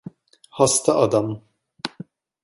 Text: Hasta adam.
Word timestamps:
Hasta 0.49 0.93
adam. 0.95 1.41